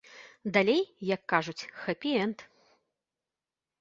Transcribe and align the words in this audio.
Далей, 0.55 0.81
як 1.09 1.21
кажуць, 1.33 1.67
хэпі-энд. 1.85 2.39